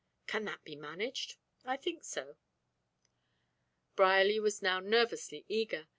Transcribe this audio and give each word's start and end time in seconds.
"Can 0.25 0.45
that 0.45 0.63
be 0.63 0.75
managed?" 0.75 1.35
"I 1.63 1.77
think 1.77 2.03
so." 2.03 2.37
Brierly 3.95 4.39
was 4.39 4.63
now 4.63 4.79
nervously 4.79 5.45
eager. 5.47 5.89